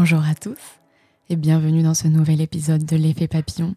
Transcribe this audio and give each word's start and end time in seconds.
Bonjour 0.00 0.24
à 0.24 0.34
tous 0.34 0.56
et 1.28 1.36
bienvenue 1.36 1.82
dans 1.82 1.92
ce 1.92 2.08
nouvel 2.08 2.40
épisode 2.40 2.86
de 2.86 2.96
l'effet 2.96 3.28
papillon. 3.28 3.74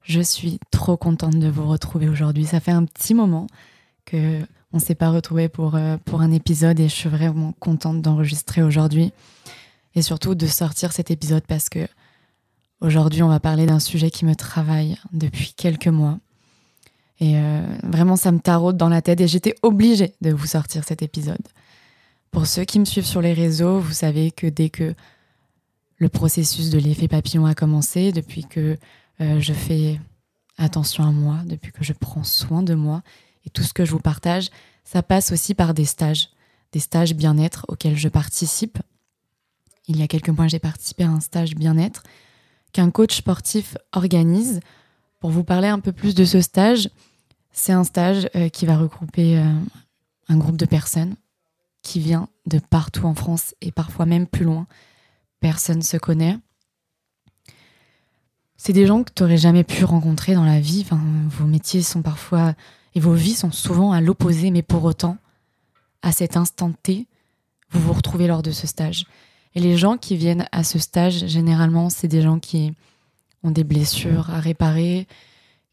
Je 0.00 0.22
suis 0.22 0.58
trop 0.70 0.96
contente 0.96 1.38
de 1.38 1.48
vous 1.48 1.68
retrouver 1.68 2.08
aujourd'hui. 2.08 2.46
Ça 2.46 2.60
fait 2.60 2.70
un 2.70 2.86
petit 2.86 3.12
moment 3.12 3.46
que 4.06 4.40
on 4.72 4.78
s'est 4.78 4.94
pas 4.94 5.10
retrouvé 5.10 5.50
pour, 5.50 5.74
euh, 5.74 5.98
pour 6.06 6.22
un 6.22 6.32
épisode 6.32 6.80
et 6.80 6.88
je 6.88 6.94
suis 6.94 7.10
vraiment 7.10 7.52
contente 7.60 8.00
d'enregistrer 8.00 8.62
aujourd'hui 8.62 9.12
et 9.94 10.00
surtout 10.00 10.34
de 10.34 10.46
sortir 10.46 10.92
cet 10.92 11.10
épisode 11.10 11.44
parce 11.46 11.68
que 11.68 11.86
aujourd'hui 12.80 13.22
on 13.22 13.28
va 13.28 13.38
parler 13.38 13.66
d'un 13.66 13.78
sujet 13.78 14.10
qui 14.10 14.24
me 14.24 14.34
travaille 14.34 14.96
depuis 15.12 15.52
quelques 15.54 15.88
mois. 15.88 16.18
Et 17.20 17.36
euh, 17.36 17.66
vraiment 17.82 18.16
ça 18.16 18.32
me 18.32 18.38
taraude 18.38 18.78
dans 18.78 18.88
la 18.88 19.02
tête 19.02 19.20
et 19.20 19.28
j'étais 19.28 19.54
obligée 19.60 20.14
de 20.22 20.30
vous 20.32 20.46
sortir 20.46 20.84
cet 20.84 21.02
épisode. 21.02 21.46
Pour 22.30 22.46
ceux 22.46 22.64
qui 22.64 22.80
me 22.80 22.86
suivent 22.86 23.04
sur 23.04 23.20
les 23.20 23.34
réseaux, 23.34 23.78
vous 23.78 23.92
savez 23.92 24.30
que 24.30 24.46
dès 24.46 24.70
que 24.70 24.94
le 25.98 26.08
processus 26.08 26.70
de 26.70 26.78
l'effet 26.78 27.08
papillon 27.08 27.46
a 27.46 27.54
commencé, 27.54 28.12
depuis 28.12 28.44
que 28.44 28.78
euh, 29.20 29.40
je 29.40 29.52
fais 29.52 30.00
attention 30.58 31.04
à 31.04 31.12
moi, 31.12 31.40
depuis 31.46 31.72
que 31.72 31.84
je 31.84 31.92
prends 31.92 32.24
soin 32.24 32.62
de 32.62 32.74
moi, 32.74 33.02
et 33.44 33.50
tout 33.50 33.62
ce 33.62 33.72
que 33.72 33.84
je 33.84 33.92
vous 33.92 34.00
partage, 34.00 34.48
ça 34.84 35.02
passe 35.02 35.32
aussi 35.32 35.54
par 35.54 35.74
des 35.74 35.84
stages, 35.84 36.30
des 36.72 36.80
stages 36.80 37.14
bien-être 37.14 37.64
auxquels 37.68 37.96
je 37.96 38.08
participe. 38.08 38.78
Il 39.88 39.98
y 39.98 40.02
a 40.02 40.08
quelques 40.08 40.30
mois, 40.30 40.48
j'ai 40.48 40.58
participé 40.58 41.04
à 41.04 41.10
un 41.10 41.20
stage 41.20 41.54
bien-être 41.54 42.02
qu'un 42.72 42.90
coach 42.90 43.16
sportif 43.16 43.76
organise. 43.92 44.60
Pour 45.20 45.30
vous 45.30 45.44
parler 45.44 45.68
un 45.68 45.80
peu 45.80 45.92
plus 45.92 46.14
de 46.14 46.24
ce 46.24 46.40
stage, 46.40 46.90
c'est 47.52 47.72
un 47.72 47.84
stage 47.84 48.28
euh, 48.34 48.48
qui 48.48 48.66
va 48.66 48.76
regrouper 48.76 49.38
euh, 49.38 49.52
un 50.28 50.36
groupe 50.36 50.56
de 50.56 50.66
personnes 50.66 51.16
qui 51.82 52.00
vient 52.00 52.28
de 52.46 52.58
partout 52.58 53.06
en 53.06 53.14
France 53.14 53.54
et 53.60 53.72
parfois 53.72 54.06
même 54.06 54.26
plus 54.26 54.44
loin. 54.44 54.66
Personne 55.40 55.82
se 55.82 55.96
connaît. 55.96 56.38
C'est 58.56 58.72
des 58.72 58.86
gens 58.86 59.04
que 59.04 59.12
tu 59.14 59.22
n'aurais 59.22 59.36
jamais 59.36 59.64
pu 59.64 59.84
rencontrer 59.84 60.34
dans 60.34 60.44
la 60.44 60.60
vie. 60.60 60.84
Vos 61.28 61.46
métiers 61.46 61.82
sont 61.82 62.02
parfois 62.02 62.54
et 62.94 63.00
vos 63.00 63.12
vies 63.12 63.34
sont 63.34 63.52
souvent 63.52 63.92
à 63.92 64.00
l'opposé, 64.00 64.50
mais 64.50 64.62
pour 64.62 64.82
autant, 64.84 65.18
à 66.02 66.10
cet 66.10 66.36
instant 66.36 66.72
T, 66.72 67.06
vous 67.70 67.80
vous 67.80 67.92
retrouvez 67.92 68.26
lors 68.26 68.42
de 68.42 68.50
ce 68.50 68.66
stage. 68.66 69.06
Et 69.54 69.60
les 69.60 69.76
gens 69.76 69.98
qui 69.98 70.16
viennent 70.16 70.48
à 70.50 70.64
ce 70.64 70.78
stage, 70.78 71.26
généralement, 71.26 71.90
c'est 71.90 72.08
des 72.08 72.22
gens 72.22 72.38
qui 72.38 72.72
ont 73.42 73.50
des 73.50 73.64
blessures 73.64 74.30
à 74.30 74.40
réparer, 74.40 75.06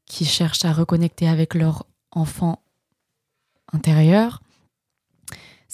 qui 0.06 0.26
cherchent 0.26 0.66
à 0.66 0.74
reconnecter 0.74 1.28
avec 1.28 1.56
leur 1.56 1.86
enfant 2.12 2.62
intérieur. 3.72 4.43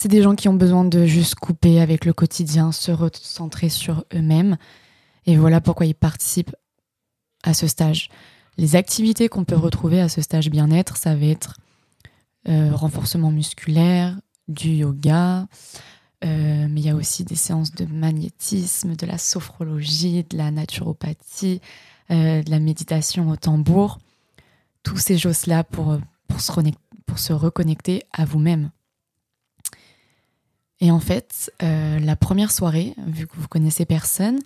C'est 0.02 0.08
des 0.08 0.22
gens 0.22 0.34
qui 0.34 0.48
ont 0.48 0.54
besoin 0.54 0.86
de 0.86 1.04
juste 1.04 1.34
couper 1.34 1.78
avec 1.78 2.06
le 2.06 2.14
quotidien, 2.14 2.72
se 2.72 2.90
recentrer 2.90 3.68
sur 3.68 4.06
eux-mêmes. 4.14 4.56
Et 5.26 5.36
voilà 5.36 5.60
pourquoi 5.60 5.84
ils 5.84 5.94
participent 5.94 6.56
à 7.42 7.52
ce 7.52 7.66
stage. 7.66 8.08
Les 8.56 8.76
activités 8.76 9.28
qu'on 9.28 9.44
peut 9.44 9.58
retrouver 9.58 10.00
à 10.00 10.08
ce 10.08 10.22
stage 10.22 10.48
bien-être, 10.48 10.96
ça 10.96 11.14
va 11.14 11.26
être 11.26 11.58
euh, 12.48 12.74
renforcement 12.74 13.30
musculaire, 13.30 14.18
du 14.48 14.70
yoga, 14.70 15.46
euh, 16.24 16.66
mais 16.70 16.80
il 16.80 16.86
y 16.86 16.88
a 16.88 16.96
aussi 16.96 17.24
des 17.24 17.36
séances 17.36 17.72
de 17.72 17.84
magnétisme, 17.84 18.96
de 18.96 19.04
la 19.04 19.18
sophrologie, 19.18 20.24
de 20.24 20.38
la 20.38 20.50
naturopathie, 20.50 21.60
euh, 22.10 22.42
de 22.42 22.50
la 22.50 22.58
méditation 22.58 23.28
au 23.28 23.36
tambour. 23.36 23.98
Tous 24.82 24.96
ces 24.96 25.18
choses-là 25.18 25.62
pour, 25.62 25.98
pour, 26.26 26.40
se 26.40 26.52
pour 27.04 27.18
se 27.18 27.34
reconnecter 27.34 28.04
à 28.12 28.24
vous-même. 28.24 28.70
Et 30.80 30.90
en 30.90 31.00
fait, 31.00 31.52
la 31.60 32.16
première 32.16 32.50
soirée, 32.50 32.94
vu 33.06 33.26
que 33.26 33.36
vous 33.36 33.48
connaissez 33.48 33.84
personne, 33.84 34.38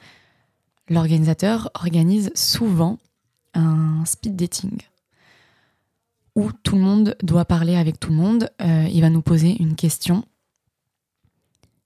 l'organisateur 0.89 1.71
organise 1.75 2.33
souvent 2.35 2.99
un 3.55 4.05
speed 4.05 4.35
dating 4.35 4.79
où 6.35 6.51
tout 6.53 6.77
le 6.77 6.83
monde 6.83 7.17
doit 7.23 7.45
parler 7.45 7.77
avec 7.77 8.01
tout 8.01 8.11
le 8.11 8.17
monde. 8.17 8.51
Euh, 8.61 8.89
il 8.93 9.01
va 9.01 9.11
nous 9.11 9.23
poser 9.23 9.61
une 9.61 9.77
question 9.77 10.25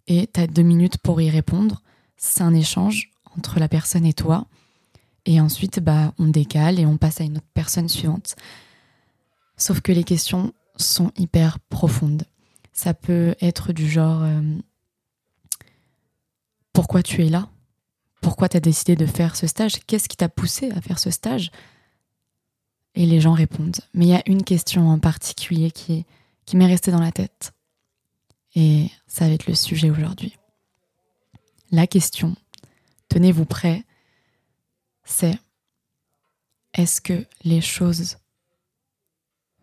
et 0.06 0.28
tu 0.32 0.40
as 0.40 0.46
deux 0.46 0.62
minutes 0.62 0.98
pour 0.98 1.20
y 1.20 1.28
répondre. 1.30 1.82
C'est 2.16 2.42
un 2.42 2.54
échange 2.54 3.10
entre 3.36 3.60
la 3.60 3.68
personne 3.68 4.06
et 4.06 4.14
toi. 4.14 4.46
Et 5.26 5.40
ensuite, 5.40 5.80
bah, 5.80 6.14
on 6.18 6.28
décale 6.28 6.80
et 6.80 6.86
on 6.86 6.96
passe 6.96 7.20
à 7.20 7.24
une 7.24 7.36
autre 7.36 7.46
personne 7.52 7.88
suivante. 7.88 8.34
Sauf 9.56 9.80
que 9.82 9.92
les 9.92 10.04
questions 10.04 10.54
sont 10.76 11.12
hyper 11.18 11.58
profondes. 11.68 12.24
Ça 12.78 12.94
peut 12.94 13.34
être 13.40 13.72
du 13.72 13.90
genre 13.90 14.22
euh, 14.22 14.56
Pourquoi 16.72 17.02
tu 17.02 17.26
es 17.26 17.28
là? 17.28 17.50
Pourquoi 18.20 18.48
tu 18.48 18.56
as 18.56 18.60
décidé 18.60 18.94
de 18.94 19.04
faire 19.04 19.34
ce 19.34 19.48
stage? 19.48 19.84
Qu'est-ce 19.84 20.08
qui 20.08 20.16
t'a 20.16 20.28
poussé 20.28 20.70
à 20.70 20.80
faire 20.80 21.00
ce 21.00 21.10
stage? 21.10 21.50
Et 22.94 23.04
les 23.04 23.20
gens 23.20 23.32
répondent. 23.32 23.80
Mais 23.94 24.04
il 24.04 24.10
y 24.10 24.14
a 24.14 24.22
une 24.26 24.44
question 24.44 24.88
en 24.90 25.00
particulier 25.00 25.72
qui, 25.72 26.06
qui 26.46 26.56
m'est 26.56 26.68
restée 26.68 26.92
dans 26.92 27.00
la 27.00 27.10
tête. 27.10 27.52
Et 28.54 28.92
ça 29.08 29.26
va 29.26 29.32
être 29.32 29.48
le 29.48 29.56
sujet 29.56 29.90
aujourd'hui. 29.90 30.38
La 31.72 31.88
question, 31.88 32.36
tenez-vous 33.08 33.44
prêts, 33.44 33.84
c'est 35.02 35.36
est-ce 36.74 37.00
que 37.00 37.26
les 37.42 37.60
choses 37.60 38.18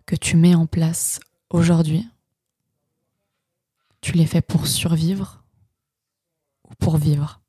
que 0.06 0.18
tu 0.18 0.36
mets 0.36 0.54
en 0.54 0.66
place 0.66 1.22
aujourd'hui, 1.50 2.10
tu 4.06 4.12
les 4.12 4.28
fais 4.28 4.42
pour 4.42 4.68
survivre 4.68 5.44
ou 6.70 6.76
pour 6.76 6.98
vivre? 6.98 7.42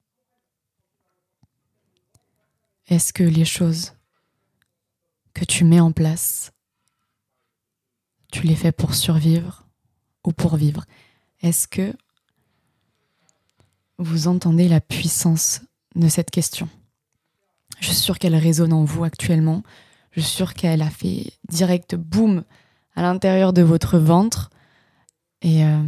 Est-ce 2.86 3.12
que 3.12 3.24
les 3.24 3.44
choses 3.44 3.92
que 5.34 5.44
tu 5.44 5.64
mets 5.64 5.80
en 5.80 5.92
place, 5.92 6.54
tu 8.32 8.40
les 8.40 8.56
fais 8.56 8.72
pour 8.72 8.94
survivre 8.94 9.66
ou 10.24 10.32
pour 10.32 10.56
vivre? 10.56 10.86
Est-ce 11.42 11.68
que 11.68 11.94
vous 13.98 14.26
entendez 14.26 14.66
la 14.66 14.80
puissance 14.80 15.60
de 15.94 16.08
cette 16.08 16.30
question? 16.30 16.70
Je 17.80 17.88
suis 17.88 17.96
sûre 17.96 18.18
qu'elle 18.18 18.34
résonne 18.34 18.72
en 18.72 18.84
vous 18.84 19.04
actuellement. 19.04 19.62
Je 20.12 20.22
suis 20.22 20.36
sûre 20.36 20.54
qu'elle 20.54 20.80
a 20.80 20.88
fait 20.88 21.34
direct 21.50 21.96
boum 21.96 22.44
à 22.94 23.02
l'intérieur 23.02 23.52
de 23.52 23.60
votre 23.60 23.98
ventre. 23.98 24.48
Et 25.42 25.62
euh, 25.66 25.82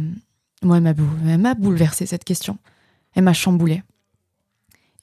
moi, 0.61 0.77
elle 0.77 1.37
m'a 1.37 1.53
bouleversé 1.53 2.05
cette 2.05 2.23
question. 2.23 2.57
Elle 3.15 3.23
m'a 3.23 3.33
chamboulé. 3.33 3.83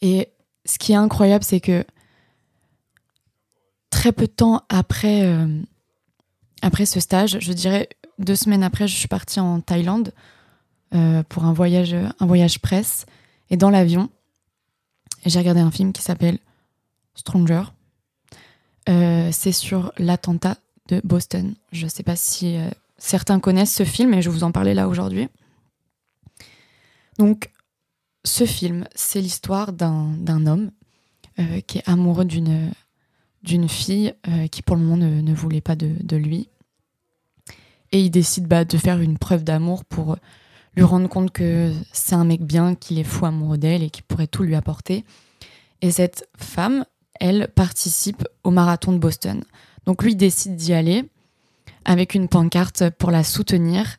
Et 0.03 0.29
ce 0.65 0.79
qui 0.79 0.93
est 0.93 0.97
incroyable, 0.97 1.45
c'est 1.45 1.61
que 1.61 1.85
très 3.91 4.13
peu 4.13 4.27
de 4.27 4.33
temps 4.33 4.63
après, 4.69 5.23
euh, 5.23 5.63
après 6.63 6.87
ce 6.87 7.01
stage, 7.01 7.39
je 7.41 7.53
dirais 7.53 7.89
deux 8.19 8.37
semaines 8.37 8.63
après, 8.63 8.87
je 8.87 8.97
suis 8.97 9.09
partie 9.09 9.41
en 9.41 9.61
Thaïlande 9.61 10.13
euh, 10.95 11.23
pour 11.29 11.45
un 11.45 11.53
voyage, 11.53 11.95
un 11.95 12.27
voyage 12.27 12.61
presse. 12.61 13.07
Et 13.51 13.57
dans 13.57 13.71
l'avion, 13.71 14.11
j'ai 15.25 15.39
regardé 15.39 15.61
un 15.61 15.71
film 15.71 15.93
qui 15.93 16.03
s'appelle 16.03 16.39
Stronger. 17.15 17.63
Euh, 18.89 19.31
c'est 19.33 19.53
sur 19.53 19.93
l'attentat 19.99 20.59
de 20.89 21.01
Boston. 21.03 21.55
Je 21.73 21.85
ne 21.85 21.91
sais 21.91 22.03
pas 22.03 22.17
si 22.17 22.59
certains 22.99 23.41
connaissent 23.41 23.75
ce 23.75 23.85
film 23.85 24.15
et 24.15 24.23
je 24.23 24.31
vous 24.31 24.45
en 24.45 24.53
parlais 24.53 24.75
là 24.75 24.89
aujourd'hui. 24.89 25.29
Donc, 27.19 27.51
ce 28.25 28.45
film, 28.45 28.87
c'est 28.95 29.21
l'histoire 29.21 29.73
d'un 29.73 30.47
homme 30.47 30.71
euh, 31.39 31.61
qui 31.61 31.79
est 31.79 31.89
amoureux 31.89 32.25
d'une 32.25 33.69
fille 33.69 34.15
euh, 34.29 34.47
qui 34.49 34.63
pour 34.63 34.77
le 34.77 34.83
moment 34.83 34.97
ne, 34.97 35.35
voulait 35.35 35.61
pas 35.61 35.77
de, 35.77 36.17
lui. 36.17 36.49
Et 37.93 38.01
il 38.01 38.11
décide 38.11 38.47
bah, 38.47 38.65
de 38.65 38.77
faire 38.77 39.01
une 39.01 39.17
preuve 39.17 39.45
d'amour 39.45 39.85
pour 39.85 40.17
lui 40.75 40.83
rendre 40.83 41.09
compte 41.09 41.31
que 41.31 41.73
c'est 41.93 42.15
un 42.15 42.25
mec 42.25 42.43
bien, 42.43 42.75
qu'il 42.75 42.99
est 42.99 43.05
fou 43.05 43.25
amoureux 43.25 43.59
d'elle 43.59 43.83
et 43.83 43.91
qu'il 43.91 44.05
pourrait 44.05 44.27
tout 44.27 44.43
lui 44.43 44.55
apporter. 44.55 45.05
Et 45.81 45.91
cette 45.91 46.29
femme, 46.37 46.85
elle 47.21 47.49
participe 47.55 48.27
au 48.45 48.51
marathon 48.51 48.93
de 48.93 48.99
Boston. 48.99 49.43
Donc 49.87 50.03
lui 50.03 50.17
décide 50.17 50.57
d'y 50.57 50.75
aller 50.75 51.05
avec 51.85 52.15
une 52.15 52.29
pancarte 52.29 52.91
pour 52.91 53.11
la 53.11 53.25
soutenir. 53.25 53.97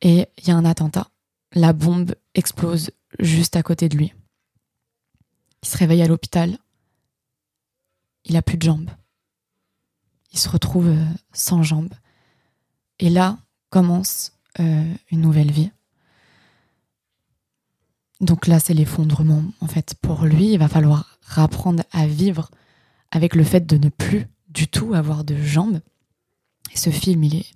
Et 0.00 0.26
il 0.38 0.48
y 0.48 0.50
a 0.50 0.56
un 0.56 0.64
attentat 0.64 1.08
la 1.54 1.72
bombe 1.72 2.14
explose 2.34 2.90
juste 3.18 3.56
à 3.56 3.62
côté 3.62 3.88
de 3.88 3.96
lui. 3.96 4.12
Il 5.62 5.68
se 5.68 5.78
réveille 5.78 6.02
à 6.02 6.08
l'hôpital. 6.08 6.58
Il 8.24 8.36
a 8.36 8.42
plus 8.42 8.58
de 8.58 8.62
jambes. 8.62 8.90
Il 10.32 10.38
se 10.38 10.48
retrouve 10.48 10.88
euh, 10.88 11.04
sans 11.32 11.62
jambes. 11.62 11.94
Et 12.98 13.08
là 13.08 13.38
commence 13.70 14.32
euh, 14.60 14.94
une 15.10 15.20
nouvelle 15.20 15.50
vie. 15.50 15.70
Donc 18.20 18.46
là, 18.46 18.60
c'est 18.60 18.74
l'effondrement. 18.74 19.44
En 19.60 19.66
fait, 19.66 19.94
pour 20.00 20.24
lui, 20.24 20.52
il 20.52 20.58
va 20.58 20.68
falloir 20.68 21.18
apprendre 21.36 21.82
à 21.90 22.06
vivre 22.06 22.50
avec 23.10 23.34
le 23.34 23.44
fait 23.44 23.66
de 23.66 23.76
ne 23.76 23.88
plus 23.88 24.26
du 24.48 24.68
tout 24.68 24.94
avoir 24.94 25.24
de 25.24 25.36
jambes. 25.36 25.80
Et 26.72 26.76
ce 26.76 26.90
film, 26.90 27.24
il 27.24 27.36
est, 27.36 27.46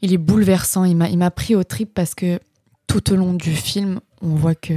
il 0.00 0.12
est 0.12 0.18
bouleversant. 0.18 0.84
Il 0.84 0.96
m'a, 0.96 1.30
pris 1.30 1.54
au 1.54 1.64
trip 1.64 1.92
parce 1.94 2.14
que 2.14 2.40
tout 2.86 3.12
au 3.12 3.16
long 3.16 3.34
du 3.34 3.54
film, 3.54 4.00
on 4.20 4.34
voit 4.34 4.54
que 4.54 4.74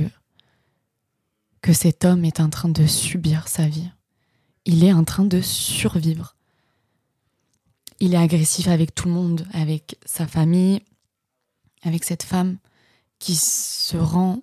que 1.62 1.74
cet 1.74 2.06
homme 2.06 2.26
est 2.26 2.40
en 2.40 2.50
train 2.50 2.70
de 2.70 2.88
subir 2.88 3.48
sa 3.48 3.68
vie. 3.68 3.92
Il 4.66 4.84
est 4.84 4.94
en 4.94 5.04
train 5.04 5.26
de 5.26 5.42
survivre. 5.42 6.36
Il 8.00 8.16
est 8.16 8.18
agressif 8.18 8.68
avec 8.68 8.96
tout 8.96 9.08
le 9.08 9.14
monde, 9.14 9.46
avec 9.54 10.00
sa 10.04 10.26
famille, 10.26 10.82
avec 11.84 12.04
cette 12.04 12.24
femme 12.24 12.58
qui 13.20 13.36
se 13.36 13.96
rend... 13.96 14.42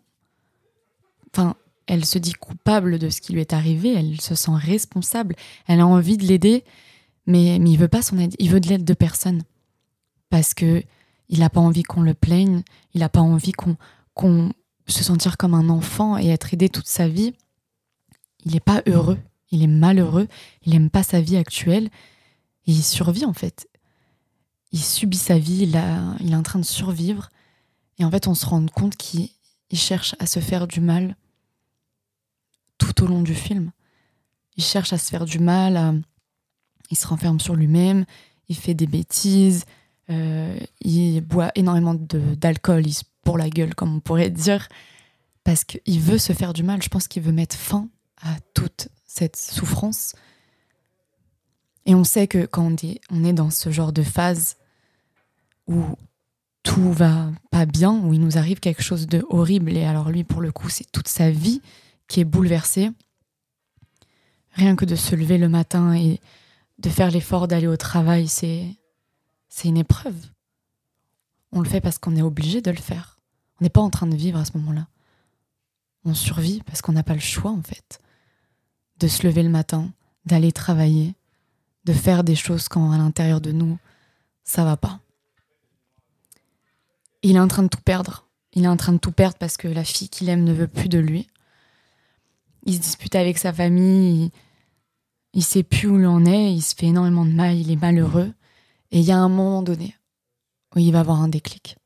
Enfin, 1.35 1.57
elle 1.89 2.05
se 2.05 2.19
dit 2.19 2.35
coupable 2.35 3.01
de 3.01 3.11
ce 3.11 3.21
qui 3.21 3.33
lui 3.33 3.41
est 3.41 3.53
arrivé, 3.53 3.95
elle 3.95 4.21
se 4.21 4.37
sent 4.37 4.55
responsable, 4.55 5.35
elle 5.67 5.81
a 5.81 5.87
envie 5.87 6.19
de 6.19 6.25
l'aider, 6.25 6.63
mais, 7.27 7.59
mais 7.59 7.71
il 7.71 7.79
veut 7.79 7.89
pas 7.89 8.03
son 8.03 8.19
aide, 8.19 8.37
il 8.39 8.51
veut 8.51 8.61
de 8.61 8.69
l'aide 8.69 8.85
de 8.85 8.95
personne. 8.95 9.43
Parce 10.31 10.55
que 10.55 10.83
il 11.29 11.41
n'a 11.41 11.51
pas 11.51 11.61
envie 11.61 11.83
qu'on 11.83 12.03
le 12.03 12.15
plaigne, 12.15 12.63
il 12.95 13.01
n'a 13.01 13.09
pas 13.09 13.21
envie 13.21 13.53
qu'on 13.53 13.77
qu'on 14.15 14.53
se 14.87 15.05
sentir 15.05 15.37
comme 15.37 15.55
un 15.55 15.69
enfant 15.69 16.19
et 16.19 16.29
être 16.29 16.53
aidé 16.53 16.69
toute 16.69 16.87
sa 16.87 17.09
vie. 17.09 17.35
Il 18.45 18.53
n'est 18.53 18.61
pas 18.61 18.83
heureux, 18.87 19.19
il 19.51 19.63
est 19.63 19.69
malheureux, 19.69 20.29
il 20.63 20.73
n'aime 20.73 20.91
pas 20.91 21.03
sa 21.03 21.21
vie 21.21 21.37
actuelle. 21.37 21.91
Et 22.67 22.73
il 22.73 22.83
survit 22.83 23.25
en 23.25 23.33
fait. 23.33 23.69
Il 24.73 24.83
subit 24.83 25.19
sa 25.19 25.39
vie, 25.39 25.63
il, 25.63 25.77
est 25.77 26.35
en 26.35 26.43
train 26.43 26.59
de 26.59 26.65
survivre. 26.65 27.31
Et 27.99 28.05
en 28.05 28.11
fait 28.11 28.27
on 28.27 28.35
se 28.35 28.47
rend 28.47 28.65
compte 28.67 28.97
qu'il 28.97 29.31
cherche 29.73 30.15
à 30.19 30.27
se 30.27 30.41
faire 30.41 30.67
du 30.67 30.81
mal 30.81 31.17
tout 32.79 33.03
au 33.03 33.07
long 33.07 33.23
du 33.23 33.35
film. 33.35 33.73
Il 34.57 34.65
cherche 34.65 34.93
à 34.93 34.99
se 34.99 35.11
faire 35.11 35.25
du 35.25 35.39
mal, 35.39 36.03
il 36.91 36.97
se 36.97 37.07
renferme 37.07 37.41
sur 37.41 37.55
lui-même, 37.55 38.05
il 38.49 38.57
fait 38.57 38.75
des 38.75 38.87
bêtises, 38.87 39.65
il 40.09 41.21
boit 41.21 41.53
énormément 41.55 41.95
d'alcool, 41.95 42.87
il 42.87 42.95
se 42.95 43.05
pour 43.29 43.37
la 43.37 43.51
gueule, 43.51 43.75
comme 43.75 43.97
on 43.97 44.01
pourrait 44.01 44.31
dire, 44.31 44.69
parce 45.45 45.63
qu'il 45.63 46.01
veut 46.01 46.17
se 46.17 46.33
faire 46.33 46.55
du 46.55 46.63
mal. 46.63 46.83
Je 46.83 46.89
pense 46.89 47.09
qu'il 47.09 47.23
veut 47.23 47.31
mettre 47.31 47.57
fin 47.57 47.91
à 48.23 48.37
toute 48.55 48.89
cette 49.05 49.37
souffrance. 49.37 50.15
Et 51.85 51.95
on 51.95 52.05
sait 52.05 52.27
que 52.27 52.47
quand 52.47 52.73
on 52.73 52.75
est, 52.77 53.03
on 53.11 53.25
est 53.25 53.35
dans 53.35 53.51
ce 53.51 53.71
genre 53.71 53.93
de 53.93 54.03
phase 54.03 54.57
où 55.67 55.83
tout 56.63 56.91
va 56.91 57.31
pas 57.51 57.67
bien, 57.67 58.01
où 58.01 58.15
il 58.15 58.21
nous 58.21 58.39
arrive 58.39 58.61
quelque 58.61 58.83
chose 58.83 59.07
de 59.07 59.23
horrible, 59.29 59.77
et 59.77 59.85
alors 59.85 60.09
lui, 60.09 60.25
pour 60.25 60.41
le 60.41 60.51
coup, 60.51 60.71
c'est 60.71 60.91
toute 60.91 61.09
sa 61.09 61.31
vie 61.31 61.61
qui 62.07 62.21
est 62.21 62.25
bouleversée. 62.25 62.93
Rien 64.53 64.75
que 64.75 64.87
de 64.87 64.97
se 64.97 65.15
lever 65.15 65.37
le 65.37 65.51
matin 65.51 65.95
et 65.95 66.19
de 66.79 66.89
faire 66.89 67.11
l'effort 67.11 67.47
d'aller 67.47 67.67
au 67.67 67.77
travail, 67.77 68.27
c'est 68.27 68.65
c'est 69.49 69.69
une 69.69 69.77
épreuve. 69.77 70.17
On 71.53 71.61
le 71.61 71.69
fait 71.69 71.81
parce 71.81 71.99
qu'on 71.99 72.17
est 72.17 72.23
obligé 72.23 72.61
de 72.61 72.71
le 72.71 72.77
faire. 72.77 73.19
On 73.61 73.65
n'est 73.65 73.71
pas 73.71 73.81
en 73.81 73.91
train 73.91 74.07
de 74.07 74.17
vivre 74.17 74.39
à 74.39 74.45
ce 74.45 74.57
moment-là. 74.59 74.87
On 76.05 76.15
survit 76.15 76.63
parce 76.63 76.83
qu'on 76.83 76.93
n'a 76.93 77.03
pas 77.03 77.15
le 77.15 77.21
choix, 77.21 77.51
en 77.51 77.63
fait, 77.63 78.01
de 78.99 79.09
se 79.09 79.27
lever 79.27 79.43
le 79.43 79.49
matin, 79.49 79.91
d'aller 80.27 80.53
travailler, 80.53 81.15
de 81.85 81.93
faire 81.93 82.25
des 82.25 82.37
choses 82.37 82.69
quand 82.69 82.93
à 82.93 82.99
l'intérieur 82.99 83.41
de 83.41 83.53
nous, 83.53 83.79
ça 84.45 84.65
va 84.65 84.77
pas. 84.77 85.01
Il 87.23 87.37
est 87.37 87.41
en 87.41 87.49
train 87.49 87.63
de 87.63 87.69
tout 87.69 87.81
perdre. 87.81 88.29
Il 88.53 88.65
est 88.65 88.69
en 88.69 88.77
train 88.77 88.93
de 88.93 88.99
tout 88.99 89.13
perdre 89.13 89.37
parce 89.39 89.57
que 89.57 89.69
la 89.69 89.85
fille 89.85 90.09
qu'il 90.09 90.29
aime 90.29 90.45
ne 90.45 90.53
veut 90.53 90.69
plus 90.69 90.89
de 90.89 90.99
lui. 90.99 91.29
Il 92.65 92.75
se 92.75 92.81
dispute 92.81 93.15
avec 93.15 93.39
sa 93.39 93.53
famille, 93.53 94.31
il, 95.33 95.43
sait 95.43 95.63
plus 95.63 95.89
où 95.89 95.99
il 95.99 96.07
en 96.07 96.25
est, 96.27 96.55
il 96.55 96.63
se 96.63 96.75
fait 96.75 96.87
énormément 96.87 97.25
de 97.25 97.33
mal, 97.33 97.57
il 97.57 97.71
est 97.71 97.77
malheureux. 97.77 98.33
Et 98.91 99.01
il 99.01 99.05
y 99.05 99.13
a 99.13 99.19
un 99.19 99.29
moment 99.29 99.63
donné 99.63 99.97
où 100.75 100.79
il 100.79 100.93
va 100.93 101.01
avoir 101.01 101.21
un 101.21 101.29
déclic. 101.29 101.77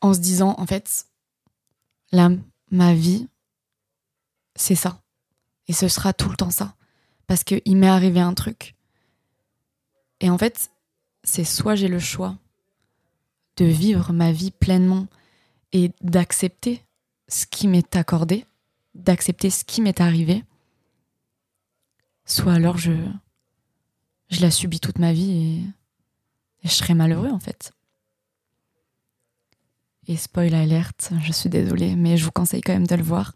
En 0.00 0.12
se 0.12 0.18
disant, 0.18 0.54
en 0.58 0.66
fait, 0.66 1.06
là, 2.12 2.30
ma 2.70 2.94
vie, 2.94 3.28
c'est 4.54 4.74
ça. 4.74 5.00
Et 5.68 5.72
ce 5.72 5.88
sera 5.88 6.12
tout 6.12 6.28
le 6.28 6.36
temps 6.36 6.50
ça. 6.50 6.74
Parce 7.26 7.42
qu'il 7.42 7.76
m'est 7.76 7.88
arrivé 7.88 8.20
un 8.20 8.34
truc. 8.34 8.74
Et 10.20 10.28
en 10.28 10.36
fait, 10.36 10.70
c'est 11.22 11.44
soit 11.44 11.74
j'ai 11.74 11.88
le 11.88 11.98
choix 11.98 12.36
de 13.56 13.64
vivre 13.64 14.12
ma 14.12 14.32
vie 14.32 14.50
pleinement 14.50 15.06
et 15.72 15.90
d'accepter 16.02 16.82
ce 17.28 17.46
qui 17.46 17.66
m'est 17.66 17.96
accordé, 17.96 18.44
d'accepter 18.94 19.50
ce 19.50 19.64
qui 19.64 19.80
m'est 19.80 20.00
arrivé, 20.00 20.44
soit 22.26 22.54
alors 22.54 22.76
je, 22.78 22.92
je 24.30 24.40
la 24.40 24.50
subis 24.50 24.80
toute 24.80 24.98
ma 24.98 25.12
vie 25.12 25.32
et, 25.32 25.62
je 26.64 26.70
serai 26.70 26.94
malheureux 26.94 27.30
en 27.30 27.38
fait. 27.38 27.72
Et 30.06 30.16
spoil 30.16 30.54
alerte, 30.54 31.10
je 31.22 31.32
suis 31.32 31.50
désolée, 31.50 31.94
mais 31.94 32.16
je 32.16 32.24
vous 32.24 32.30
conseille 32.30 32.62
quand 32.62 32.72
même 32.72 32.86
de 32.86 32.94
le 32.94 33.02
voir. 33.02 33.34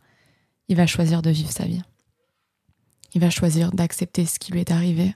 Il 0.69 0.77
va 0.77 0.87
choisir 0.87 1.21
de 1.21 1.31
vivre 1.31 1.51
sa 1.51 1.67
vie. 1.67 1.83
Il 3.15 3.21
va 3.21 3.29
choisir 3.29 3.71
d'accepter 3.73 4.25
ce 4.25 4.39
qui 4.39 4.53
lui 4.53 4.61
est 4.61 4.71
arrivé 4.71 5.15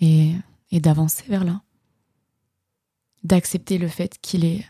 et, 0.00 0.32
et 0.70 0.80
d'avancer 0.80 1.24
vers 1.28 1.44
là. 1.44 1.62
D'accepter 3.22 3.78
le 3.78 3.88
fait 3.88 4.18
qu'il 4.20 4.44
ait 4.44 4.64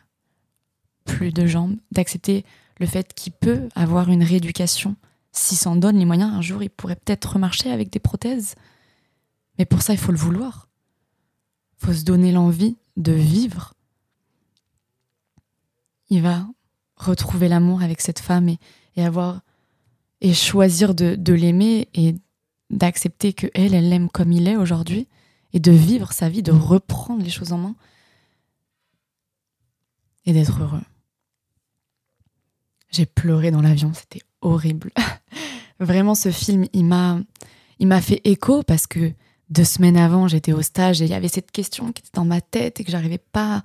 plus 1.04 1.32
de 1.32 1.46
jambes, 1.46 1.76
d'accepter 1.92 2.44
le 2.78 2.86
fait 2.86 3.14
qu'il 3.14 3.32
peut 3.32 3.68
avoir 3.74 4.10
une 4.10 4.22
rééducation. 4.22 4.96
S'il 5.32 5.58
s'en 5.58 5.76
donne 5.76 5.98
les 5.98 6.04
moyens, 6.04 6.32
un 6.32 6.42
jour, 6.42 6.62
il 6.62 6.70
pourrait 6.70 6.96
peut-être 6.96 7.34
remarcher 7.34 7.70
avec 7.70 7.90
des 7.90 7.98
prothèses. 7.98 8.54
Mais 9.58 9.64
pour 9.64 9.82
ça, 9.82 9.92
il 9.92 9.98
faut 9.98 10.12
le 10.12 10.18
vouloir. 10.18 10.68
Il 11.80 11.86
faut 11.86 11.92
se 11.92 12.04
donner 12.04 12.32
l'envie 12.32 12.76
de 12.96 13.12
vivre. 13.12 13.74
Il 16.10 16.22
va 16.22 16.46
retrouver 16.96 17.48
l'amour 17.48 17.82
avec 17.82 18.00
cette 18.00 18.18
femme 18.18 18.48
et, 18.48 18.58
avoir 19.04 19.40
et 20.20 20.34
choisir 20.34 20.94
de, 20.94 21.32
l'aimer 21.32 21.88
et 21.94 22.16
d'accepter 22.70 23.32
que 23.32 23.46
elle, 23.54 23.72
l'aime 23.88 24.08
comme 24.08 24.32
il 24.32 24.48
est 24.48 24.56
aujourd'hui 24.56 25.06
et 25.52 25.60
de 25.60 25.72
vivre 25.72 26.12
sa 26.12 26.28
vie, 26.28 26.42
de 26.42 26.52
reprendre 26.52 27.22
les 27.22 27.30
choses 27.30 27.52
en 27.52 27.58
main 27.58 27.76
et 30.26 30.32
d'être 30.32 30.60
heureux. 30.60 30.82
J'ai 32.90 33.06
pleuré 33.06 33.50
dans 33.50 33.62
l'avion, 33.62 33.92
c'était 33.94 34.22
horrible. 34.40 34.90
Vraiment, 35.80 36.14
ce 36.14 36.30
film, 36.30 36.66
il 36.72 36.90
il 37.78 37.86
m'a 37.86 38.00
fait 38.00 38.20
écho 38.24 38.62
parce 38.62 38.86
que 38.86 39.12
deux 39.50 39.64
semaines 39.64 39.96
avant, 39.96 40.28
j'étais 40.28 40.52
au 40.52 40.62
stage 40.62 41.00
et 41.00 41.04
il 41.04 41.10
y 41.10 41.14
avait 41.14 41.28
cette 41.28 41.50
question 41.50 41.92
qui 41.92 42.00
était 42.00 42.10
dans 42.14 42.24
ma 42.24 42.40
tête 42.40 42.80
et 42.80 42.84
que 42.84 42.90
j'arrivais 42.90 43.18
pas 43.18 43.62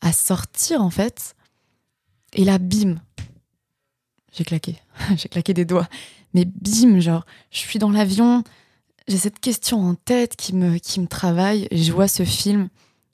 à 0.00 0.12
sortir 0.12 0.82
en 0.82 0.90
fait. 0.90 1.34
Et 2.32 2.44
là, 2.44 2.58
bim, 2.58 2.96
j'ai 4.32 4.44
claqué, 4.44 4.76
j'ai 5.16 5.28
claqué 5.28 5.54
des 5.54 5.64
doigts. 5.64 5.88
Mais 6.34 6.44
bim, 6.46 7.00
genre, 7.00 7.26
je 7.50 7.58
suis 7.58 7.78
dans 7.78 7.90
l'avion, 7.90 8.42
j'ai 9.06 9.18
cette 9.18 9.40
question 9.40 9.80
en 9.80 9.94
tête 9.94 10.36
qui 10.36 10.54
me, 10.54 10.78
qui 10.78 11.00
me 11.00 11.06
travaille, 11.06 11.68
je 11.70 11.92
vois 11.92 12.08
ce 12.08 12.24
film 12.24 12.68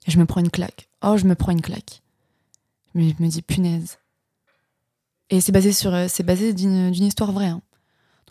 et 0.07 0.11
je 0.11 0.19
me 0.19 0.25
prends 0.25 0.41
une 0.41 0.51
claque. 0.51 0.89
Oh, 1.03 1.17
je 1.17 1.25
me 1.25 1.35
prends 1.35 1.51
une 1.51 1.61
claque. 1.61 2.01
Mais 2.93 3.09
je 3.17 3.23
me 3.23 3.29
dis, 3.29 3.41
punaise. 3.41 3.99
Et 5.29 5.41
c'est 5.41 5.51
basé 5.51 5.73
sur, 5.73 5.93
c'est 6.09 6.23
basé 6.23 6.53
d'une 6.53 6.93
histoire 6.93 7.31
vraie. 7.31 7.47
Hein. 7.47 7.61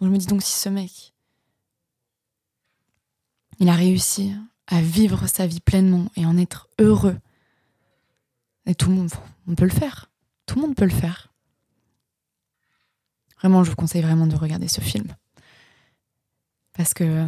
Donc 0.00 0.08
je 0.08 0.12
me 0.12 0.18
dis 0.18 0.26
donc 0.26 0.42
si 0.42 0.58
ce 0.58 0.68
mec, 0.68 1.14
il 3.58 3.68
a 3.68 3.74
réussi 3.74 4.34
à 4.66 4.80
vivre 4.80 5.26
sa 5.26 5.46
vie 5.46 5.60
pleinement 5.60 6.10
et 6.16 6.26
en 6.26 6.36
être 6.36 6.68
heureux. 6.78 7.18
Et 8.66 8.74
tout 8.74 8.90
le 8.90 8.96
monde, 8.96 9.10
on 9.46 9.54
peut 9.54 9.64
le 9.64 9.70
faire. 9.70 10.10
Tout 10.46 10.56
le 10.56 10.62
monde 10.62 10.76
peut 10.76 10.84
le 10.84 10.90
faire. 10.90 11.32
Vraiment, 13.40 13.64
je 13.64 13.70
vous 13.70 13.76
conseille 13.76 14.02
vraiment 14.02 14.26
de 14.26 14.36
regarder 14.36 14.68
ce 14.68 14.80
film. 14.80 15.06
Parce 16.74 16.94
que 16.94 17.26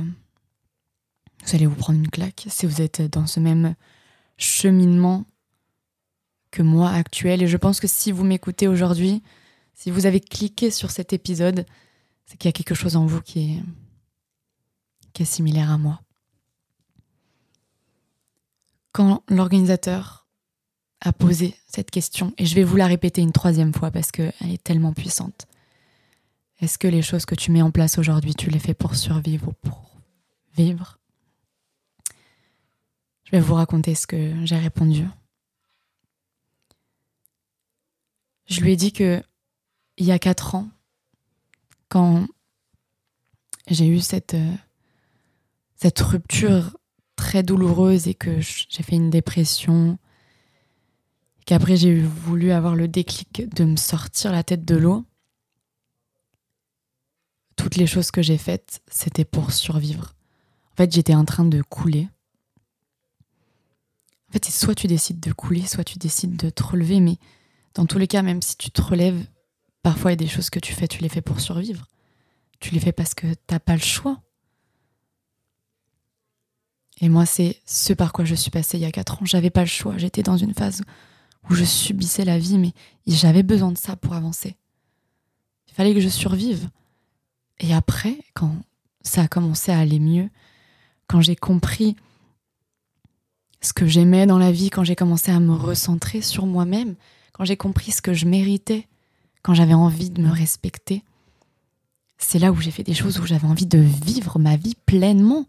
vous 1.45 1.55
allez 1.55 1.67
vous 1.67 1.75
prendre 1.75 1.99
une 1.99 2.11
claque 2.11 2.47
si 2.49 2.67
vous 2.67 2.81
êtes 2.81 3.01
dans 3.03 3.27
ce 3.27 3.41
même 3.41 3.75
cheminement 4.37 5.25
que 6.51 6.63
moi 6.63 6.91
actuel. 6.91 7.43
Et 7.43 7.49
je 7.49 7.57
pense 7.57 7.81
que 7.81 7.89
si 7.89 8.13
vous 8.13 8.25
m'écoutez 8.25 8.69
aujourd'hui, 8.69 9.23
si 9.75 9.91
vous 9.91 10.07
avez 10.07 10.21
cliqué 10.21 10.71
sur 10.71 10.91
cet 10.91 11.13
épisode, 11.13 11.65
c'est 12.27 12.37
qu'il 12.37 12.49
y 12.49 12.51
a 12.51 12.53
quelque 12.53 12.75
chose 12.75 12.97
en 12.97 13.07
vous 13.07 13.23
qui 13.23 13.55
est, 13.55 13.63
qui 15.15 15.23
est 15.23 15.27
similaire 15.27 15.71
à 15.71 15.79
moi 15.79 16.01
quand 18.93 19.23
l'organisateur 19.29 20.27
a 21.01 21.13
posé 21.13 21.57
cette 21.67 21.91
question, 21.91 22.35
et 22.37 22.47
je 22.47 22.55
vais 22.55 22.65
vous 22.65 22.77
la 22.77 22.87
répéter 22.87 23.23
une 23.23 23.33
troisième 23.33 23.73
fois 23.73 23.91
parce 23.91 24.11
qu'elle 24.11 24.33
est 24.43 24.63
tellement 24.63 24.93
puissante. 24.93 25.47
Est-ce 26.61 26.79
que 26.79 26.89
les 26.89 27.03
choses 27.03 27.25
que 27.25 27.35
tu 27.35 27.51
mets 27.53 27.63
en 27.63 27.71
place 27.71 27.97
aujourd'hui, 27.97 28.35
tu 28.35 28.51
les 28.51 28.59
fais 28.59 28.75
pour 28.75 28.95
survivre 28.95 29.49
ou 29.49 29.53
pour 29.53 29.97
vivre? 30.55 30.99
Je 33.25 33.31
vais 33.33 33.41
vous 33.41 33.55
raconter 33.55 33.95
ce 33.95 34.07
que 34.07 34.45
j'ai 34.45 34.59
répondu. 34.59 35.07
Je 38.47 38.61
lui 38.61 38.73
ai 38.73 38.77
dit 38.77 38.93
que 38.93 39.23
il 39.97 40.07
y 40.07 40.13
a 40.13 40.19
quatre 40.19 40.55
ans, 40.55 40.69
quand 41.89 42.27
j'ai 43.69 43.87
eu 43.87 44.01
cette, 44.01 44.35
euh, 44.35 44.55
cette 45.77 46.01
rupture 46.01 46.77
très 47.21 47.43
douloureuse 47.43 48.09
et 48.09 48.15
que 48.15 48.41
j'ai 48.41 48.83
fait 48.83 48.97
une 48.97 49.11
dépression, 49.11 49.99
qu'après 51.45 51.77
j'ai 51.77 52.01
voulu 52.01 52.51
avoir 52.51 52.75
le 52.75 52.89
déclic 52.89 53.55
de 53.55 53.65
me 53.65 53.77
sortir 53.77 54.33
la 54.33 54.43
tête 54.43 54.65
de 54.65 54.77
l'eau, 54.77 55.05
toutes 57.57 57.77
les 57.77 57.87
choses 57.87 58.11
que 58.11 58.23
j'ai 58.23 58.39
faites, 58.39 58.81
c'était 58.91 59.27
pour 59.27 59.53
survivre. 59.53 60.15
En 60.73 60.77
fait, 60.77 60.91
j'étais 60.95 61.15
en 61.15 61.27
train 61.27 61.45
de 61.45 61.61
couler. 61.61 62.09
En 64.29 64.33
fait, 64.33 64.47
c'est 64.47 64.65
soit 64.65 64.75
tu 64.75 64.87
décides 64.87 65.21
de 65.21 65.33
couler, 65.33 65.67
soit 65.67 65.85
tu 65.85 65.99
décides 65.99 66.37
de 66.37 66.49
te 66.49 66.63
relever, 66.63 67.01
mais 67.01 67.19
dans 67.75 67.85
tous 67.85 67.99
les 67.99 68.07
cas, 68.07 68.23
même 68.23 68.41
si 68.41 68.57
tu 68.57 68.71
te 68.71 68.81
relèves, 68.81 69.27
parfois 69.83 70.11
il 70.11 70.15
y 70.15 70.25
a 70.25 70.25
des 70.25 70.27
choses 70.27 70.49
que 70.49 70.59
tu 70.59 70.73
fais, 70.73 70.89
tu 70.89 71.03
les 71.03 71.11
fais 71.11 71.21
pour 71.21 71.41
survivre. 71.41 71.85
Tu 72.61 72.73
les 72.73 72.81
fais 72.81 72.93
parce 72.93 73.13
que 73.13 73.27
t'as 73.47 73.59
pas 73.59 73.75
le 73.75 73.83
choix. 73.83 74.23
Et 77.01 77.09
moi, 77.09 77.27
c'est 77.27 77.61
ce 77.65 77.93
par 77.93 78.13
quoi 78.13 78.25
je 78.25 78.35
suis 78.35 78.51
passée 78.51 78.77
il 78.79 78.83
y 78.83 78.87
a 78.87 78.93
quatre 78.93 79.15
ans. 79.15 79.25
J'avais 79.25 79.51
pas 79.51 79.63
le 79.63 79.67
choix. 79.67 79.97
J'étais 79.97 80.23
dans 80.23 80.37
une 80.37 80.55
phase 80.55 80.83
où 81.49 81.55
je 81.55 81.65
subissais 81.65 82.25
la 82.25 82.39
vie, 82.39 82.59
mais 82.59 82.73
j'avais 83.07 83.43
besoin 83.43 83.73
de 83.73 83.79
ça 83.79 83.97
pour 83.97 84.15
avancer. 84.15 84.57
Il 85.69 85.75
fallait 85.75 85.95
que 85.95 86.01
je 86.01 86.09
survive. 86.09 86.69
Et 87.61 87.75
après, 87.75 88.19
quand 88.35 88.55
ça 89.03 89.23
a 89.23 89.29
commencé 89.29 89.73
à 89.73 89.79
aller 89.79 89.99
mieux, 89.99 90.29
quand 91.07 91.21
j'ai 91.21 91.37
compris 91.37 91.97
ce 93.63 93.73
que 93.73 93.87
j'aimais 93.87 94.27
dans 94.27 94.39
la 94.39 94.53
vie, 94.53 94.71
quand 94.71 94.85
j'ai 94.85 94.97
commencé 94.97 95.31
à 95.31 95.41
me 95.41 95.55
recentrer 95.55 96.23
sur 96.23 96.47
moi-même, 96.47 96.97
quand 97.33 97.45
j'ai 97.45 97.57
compris 97.57 97.93
ce 97.93 98.03
que 98.03 98.15
je 98.15 98.27
méritais, 98.27 98.87
quand 99.43 99.55
j'avais 99.55 99.75
envie 99.75 100.11
de 100.11 100.21
me 100.21 100.31
respecter, 100.31 101.03
c'est 102.19 102.39
là 102.39 102.53
où 102.53 102.61
j'ai 102.61 102.71
fait 102.71 102.83
des 102.83 102.95
choses 102.95 103.19
où 103.19 103.27
j'avais 103.27 103.47
envie 103.47 103.67
de 103.67 103.79
vivre 103.79 104.39
ma 104.39 104.57
vie 104.57 104.75
pleinement. 104.87 105.47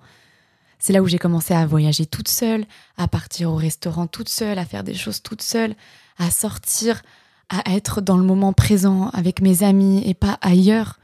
C'est 0.81 0.93
là 0.93 1.03
où 1.03 1.07
j'ai 1.07 1.19
commencé 1.19 1.53
à 1.53 1.63
voyager 1.67 2.07
toute 2.07 2.27
seule, 2.27 2.65
à 2.97 3.07
partir 3.07 3.51
au 3.51 3.55
restaurant 3.55 4.07
toute 4.07 4.29
seule, 4.29 4.57
à 4.57 4.65
faire 4.65 4.83
des 4.83 4.95
choses 4.95 5.21
toute 5.21 5.43
seule, 5.43 5.75
à 6.17 6.31
sortir, 6.31 7.03
à 7.49 7.75
être 7.75 8.01
dans 8.01 8.17
le 8.17 8.23
moment 8.23 8.51
présent 8.51 9.09
avec 9.09 9.41
mes 9.41 9.61
amis 9.61 10.01
et 10.07 10.15
pas 10.15 10.39
ailleurs, 10.41 10.99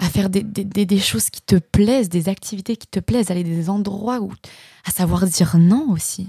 à 0.00 0.08
faire 0.08 0.28
des, 0.28 0.98
choses 0.98 1.30
qui 1.30 1.42
te 1.42 1.54
plaisent, 1.54 2.08
des 2.08 2.28
activités 2.28 2.76
qui 2.76 2.88
te 2.88 2.98
plaisent, 2.98 3.30
aller 3.30 3.44
des 3.44 3.70
endroits 3.70 4.18
où, 4.18 4.32
à 4.84 4.90
savoir 4.90 5.24
dire 5.26 5.56
non 5.58 5.92
aussi. 5.92 6.28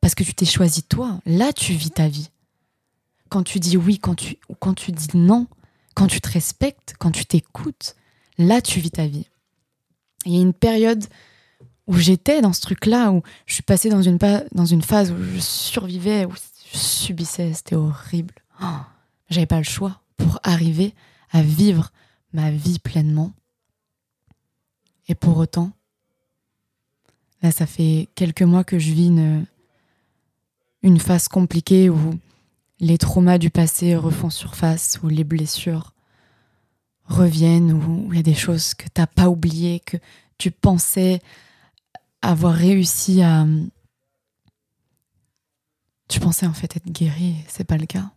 Parce 0.00 0.14
que 0.14 0.22
tu 0.22 0.32
t'es 0.32 0.46
choisi 0.46 0.84
toi, 0.84 1.18
là 1.26 1.52
tu 1.52 1.72
vis 1.72 1.90
ta 1.90 2.06
vie. 2.06 2.30
Quand 3.30 3.42
tu 3.42 3.58
dis 3.58 3.76
oui, 3.76 3.98
quand 3.98 4.14
tu, 4.14 4.36
quand 4.60 4.74
tu 4.74 4.92
dis 4.92 5.08
non, 5.14 5.48
quand 5.96 6.06
tu 6.06 6.20
te 6.20 6.30
respectes, 6.30 6.94
quand 7.00 7.10
tu 7.10 7.26
t'écoutes, 7.26 7.96
là 8.38 8.62
tu 8.62 8.78
vis 8.78 8.92
ta 8.92 9.08
vie. 9.08 9.26
Il 10.26 10.34
y 10.34 10.38
a 10.38 10.42
une 10.42 10.52
période 10.52 11.04
où 11.86 11.96
j'étais 11.96 12.40
dans 12.40 12.52
ce 12.52 12.60
truc-là, 12.60 13.12
où 13.12 13.22
je 13.46 13.54
suis 13.54 13.62
passée 13.62 13.88
dans 13.88 14.02
une, 14.02 14.18
dans 14.52 14.64
une 14.64 14.82
phase 14.82 15.12
où 15.12 15.22
je 15.22 15.38
survivais, 15.38 16.24
où 16.24 16.32
je 16.72 16.76
subissais, 16.76 17.52
c'était 17.54 17.76
horrible. 17.76 18.34
Oh, 18.60 18.80
J'avais 19.30 19.46
pas 19.46 19.58
le 19.58 19.64
choix 19.64 20.00
pour 20.16 20.40
arriver 20.42 20.94
à 21.30 21.42
vivre 21.42 21.92
ma 22.32 22.50
vie 22.50 22.80
pleinement. 22.80 23.32
Et 25.08 25.14
pour 25.14 25.38
autant, 25.38 25.70
là, 27.42 27.52
ça 27.52 27.66
fait 27.66 28.08
quelques 28.16 28.42
mois 28.42 28.64
que 28.64 28.80
je 28.80 28.92
vis 28.92 29.06
une, 29.06 29.46
une 30.82 30.98
phase 30.98 31.28
compliquée 31.28 31.88
où 31.88 32.18
les 32.80 32.98
traumas 32.98 33.38
du 33.38 33.50
passé 33.50 33.94
refont 33.94 34.30
surface, 34.30 34.98
où 35.02 35.08
les 35.08 35.24
blessures 35.24 35.92
reviennent, 37.06 37.72
où 37.72 38.12
il 38.12 38.16
y 38.16 38.20
a 38.20 38.22
des 38.22 38.34
choses 38.34 38.74
que 38.74 38.84
tu 38.84 39.00
n'as 39.00 39.06
pas 39.06 39.28
oubliées, 39.28 39.80
que 39.80 39.96
tu 40.38 40.50
pensais 40.50 41.20
avoir 42.22 42.54
réussi 42.54 43.22
à... 43.22 43.46
Tu 46.08 46.20
pensais 46.20 46.46
en 46.46 46.52
fait 46.52 46.76
être 46.76 46.90
guéri, 46.90 47.36
c'est 47.48 47.64
pas 47.64 47.78
le 47.78 47.86
cas. 47.86 48.12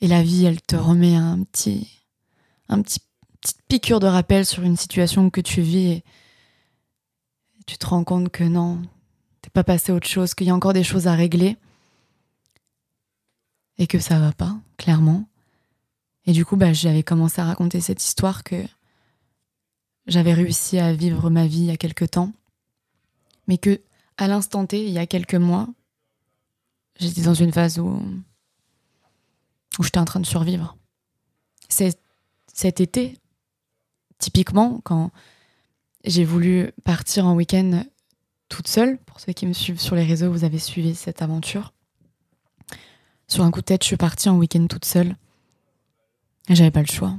Et 0.00 0.08
la 0.08 0.22
vie, 0.22 0.44
elle 0.44 0.60
te 0.60 0.76
remet 0.76 1.16
un 1.16 1.42
petit, 1.42 1.88
un 2.68 2.82
petit 2.82 3.00
petite 3.40 3.62
piqûre 3.68 4.00
de 4.00 4.06
rappel 4.06 4.44
sur 4.44 4.62
une 4.62 4.76
situation 4.76 5.30
que 5.30 5.40
tu 5.40 5.60
vis 5.60 5.86
et 5.86 6.04
tu 7.66 7.78
te 7.78 7.86
rends 7.86 8.04
compte 8.04 8.30
que 8.30 8.44
non, 8.44 8.82
t'es 9.40 9.50
pas 9.50 9.64
passé 9.64 9.92
à 9.92 9.94
autre 9.94 10.06
chose, 10.06 10.34
qu'il 10.34 10.46
y 10.46 10.50
a 10.50 10.54
encore 10.54 10.72
des 10.72 10.84
choses 10.84 11.06
à 11.06 11.14
régler 11.14 11.56
et 13.78 13.86
que 13.86 13.98
ça 13.98 14.18
va 14.18 14.32
pas, 14.32 14.56
clairement. 14.76 15.28
Et 16.26 16.32
du 16.32 16.44
coup, 16.44 16.56
bah, 16.56 16.72
j'avais 16.72 17.02
commencé 17.02 17.40
à 17.40 17.44
raconter 17.44 17.80
cette 17.80 18.02
histoire 18.02 18.42
que 18.42 18.64
j'avais 20.06 20.34
réussi 20.34 20.78
à 20.78 20.92
vivre 20.92 21.30
ma 21.30 21.46
vie 21.46 21.60
il 21.60 21.66
y 21.66 21.70
a 21.70 21.76
quelque 21.76 22.04
temps, 22.04 22.32
mais 23.46 23.58
que 23.58 23.80
à 24.18 24.28
l'instant 24.28 24.66
T, 24.66 24.84
il 24.84 24.92
y 24.92 24.98
a 24.98 25.06
quelques 25.06 25.34
mois, 25.34 25.68
j'étais 26.98 27.22
dans 27.22 27.34
une 27.34 27.52
phase 27.52 27.78
où, 27.78 28.00
où 29.78 29.82
j'étais 29.82 29.98
en 29.98 30.04
train 30.04 30.20
de 30.20 30.26
survivre. 30.26 30.76
C'est 31.68 31.98
cet 32.52 32.80
été, 32.80 33.18
typiquement, 34.18 34.80
quand 34.84 35.10
j'ai 36.04 36.24
voulu 36.24 36.72
partir 36.84 37.26
en 37.26 37.34
week-end 37.34 37.84
toute 38.48 38.68
seule, 38.68 38.98
pour 38.98 39.20
ceux 39.20 39.32
qui 39.32 39.46
me 39.46 39.52
suivent 39.52 39.80
sur 39.80 39.96
les 39.96 40.04
réseaux, 40.04 40.30
vous 40.30 40.44
avez 40.44 40.58
suivi 40.58 40.94
cette 40.94 41.20
aventure. 41.20 41.72
Sur 43.28 43.44
un 43.44 43.50
coup 43.50 43.60
de 43.60 43.66
tête, 43.66 43.82
je 43.82 43.88
suis 43.88 43.96
partie 43.96 44.28
en 44.28 44.38
week-end 44.38 44.66
toute 44.68 44.84
seule. 44.84 45.16
J'avais 46.48 46.70
pas 46.70 46.82
le 46.82 46.86
choix. 46.86 47.16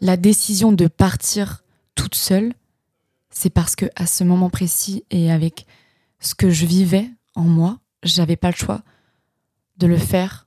La 0.00 0.16
décision 0.16 0.72
de 0.72 0.88
partir 0.88 1.64
toute 1.94 2.14
seule, 2.14 2.52
c'est 3.30 3.50
parce 3.50 3.76
que 3.76 3.86
à 3.96 4.06
ce 4.06 4.24
moment 4.24 4.50
précis 4.50 5.04
et 5.10 5.30
avec 5.30 5.66
ce 6.20 6.34
que 6.34 6.50
je 6.50 6.66
vivais 6.66 7.10
en 7.34 7.44
moi, 7.44 7.78
j'avais 8.02 8.36
pas 8.36 8.50
le 8.50 8.56
choix 8.56 8.82
de 9.78 9.86
le 9.86 9.98
faire 9.98 10.46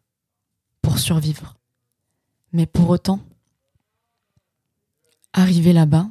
pour 0.82 1.00
survivre. 1.00 1.56
Mais 2.54 2.66
pour 2.66 2.90
autant, 2.90 3.20
arrivé 5.34 5.74
là-bas, 5.74 6.10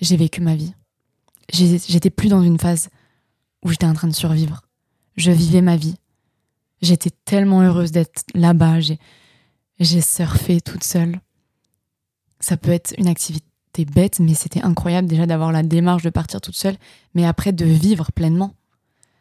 j'ai 0.00 0.16
vécu 0.16 0.40
ma 0.40 0.54
vie. 0.54 0.74
J'étais 1.52 2.10
plus 2.10 2.28
dans 2.28 2.42
une 2.42 2.58
phase 2.58 2.88
où 3.62 3.70
j'étais 3.70 3.86
en 3.86 3.94
train 3.94 4.08
de 4.08 4.14
survivre. 4.14 4.62
Je 5.16 5.30
vivais 5.30 5.62
ma 5.62 5.76
vie. 5.76 5.96
J'étais 6.82 7.10
tellement 7.24 7.62
heureuse 7.62 7.90
d'être 7.92 8.22
là-bas. 8.34 8.78
J'ai 9.78 10.00
surfé 10.00 10.60
toute 10.60 10.84
seule. 10.84 11.20
Ça 12.40 12.56
peut 12.56 12.70
être 12.70 12.94
une 12.98 13.08
activité 13.08 13.84
bête, 13.84 14.20
mais 14.20 14.34
c'était 14.34 14.62
incroyable 14.62 15.08
déjà 15.08 15.26
d'avoir 15.26 15.52
la 15.52 15.62
démarche 15.62 16.02
de 16.02 16.10
partir 16.10 16.40
toute 16.40 16.56
seule, 16.56 16.76
mais 17.14 17.26
après 17.26 17.52
de 17.52 17.66
vivre 17.66 18.10
pleinement. 18.12 18.54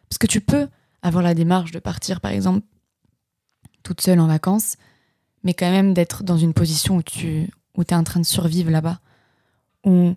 Parce 0.09 0.17
que 0.17 0.27
tu 0.27 0.39
peux 0.39 0.69
avoir 1.01 1.23
la 1.23 1.33
démarche 1.33 1.71
de 1.71 1.79
partir, 1.79 2.21
par 2.21 2.31
exemple, 2.31 2.65
toute 3.83 4.01
seule 4.01 4.19
en 4.19 4.27
vacances, 4.27 4.77
mais 5.43 5.53
quand 5.53 5.69
même 5.69 5.93
d'être 5.93 6.23
dans 6.23 6.37
une 6.37 6.53
position 6.53 6.97
où 6.97 7.03
tu 7.03 7.49
où 7.77 7.81
es 7.81 7.93
en 7.93 8.05
train 8.05 8.21
de 8.21 8.25
survivre 8.25 8.71
là-bas, 8.71 9.01
où, 9.83 10.15